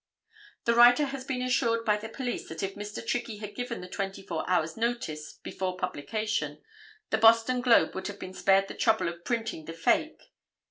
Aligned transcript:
The 0.65 0.73
writer 0.73 1.05
has 1.05 1.25
been 1.25 1.43
assured 1.43 1.85
by 1.85 1.95
the 1.95 2.09
police 2.09 2.49
that 2.49 2.63
if 2.63 2.73
Mr. 2.73 3.05
Trickey 3.05 3.37
had 3.37 3.53
given 3.53 3.81
the 3.81 3.87
twenty 3.87 4.23
four 4.23 4.43
hours 4.49 4.75
notice 4.75 5.33
before 5.43 5.77
publication 5.77 6.59
the 7.11 7.19
Boston 7.19 7.61
Globe 7.61 7.93
would 7.93 8.07
have 8.07 8.17
been 8.17 8.33
spared 8.33 8.67
the 8.67 8.73
trouble 8.73 9.07
of 9.07 9.23
printing 9.23 9.65
the 9.65 9.73
"fake." 9.73 10.31